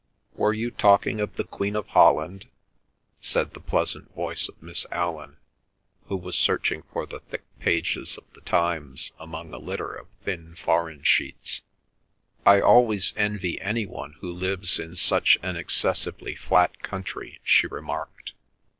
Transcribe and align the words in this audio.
"Were 0.33 0.51
you 0.51 0.71
talking 0.71 1.21
of 1.21 1.35
the 1.35 1.43
Queen 1.43 1.75
of 1.75 1.89
Holland?" 1.89 2.47
said 3.19 3.53
the 3.53 3.59
pleasant 3.59 4.11
voice 4.15 4.49
of 4.49 4.59
Miss 4.59 4.87
Allan, 4.91 5.37
who 6.07 6.17
was 6.17 6.35
searching 6.35 6.81
for 6.91 7.05
the 7.05 7.19
thick 7.19 7.43
pages 7.59 8.17
of 8.17 8.23
The 8.33 8.41
Times 8.41 9.11
among 9.19 9.53
a 9.53 9.59
litter 9.59 9.93
of 9.93 10.07
thin 10.25 10.55
foreign 10.55 11.03
sheets. 11.03 11.61
"I 12.47 12.59
always 12.61 13.13
envy 13.15 13.61
any 13.61 13.85
one 13.85 14.13
who 14.21 14.33
lives 14.33 14.79
in 14.79 14.95
such 14.95 15.37
an 15.43 15.55
excessively 15.55 16.33
flat 16.35 16.81
country," 16.81 17.39
she 17.43 17.67
remarked. 17.67 18.33